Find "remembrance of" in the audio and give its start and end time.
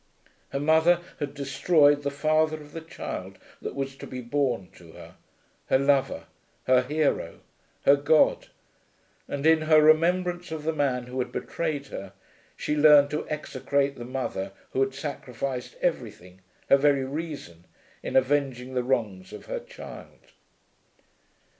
9.79-10.63